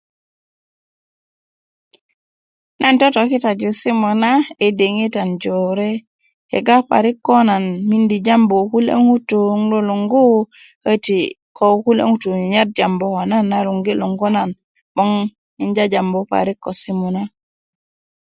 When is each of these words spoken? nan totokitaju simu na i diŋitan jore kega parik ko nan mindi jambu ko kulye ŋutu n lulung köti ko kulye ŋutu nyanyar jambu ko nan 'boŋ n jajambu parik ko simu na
nan 2.79 2.95
totokitaju 3.01 3.69
simu 3.81 4.09
na 4.23 4.31
i 4.65 4.67
diŋitan 4.79 5.29
jore 5.43 5.89
kega 6.49 6.77
parik 6.89 7.17
ko 7.27 7.35
nan 7.49 7.63
mindi 7.89 8.17
jambu 8.25 8.55
ko 8.59 8.65
kulye 8.71 8.93
ŋutu 9.05 9.39
n 9.59 9.61
lulung 9.71 10.05
köti 10.83 11.19
ko 11.57 11.65
kulye 11.83 12.03
ŋutu 12.09 12.27
nyanyar 12.39 12.67
jambu 12.77 13.05
ko 14.19 14.27
nan 14.35 14.49
'boŋ 14.93 15.11
n 15.65 15.67
jajambu 15.75 16.19
parik 16.31 16.57
ko 16.63 16.71
simu 16.81 17.07
na 17.15 17.23